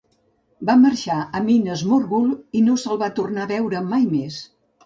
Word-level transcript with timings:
Va 0.69 0.75
marxar 0.85 1.17
a 1.39 1.41
Minas 1.49 1.83
Morgul 1.91 2.31
i 2.61 2.65
no 2.71 2.79
se'l 2.85 3.01
va 3.05 3.13
tornar 3.21 3.45
a 3.47 3.51
veure 3.55 3.87
mai 3.93 4.13
més. 4.19 4.43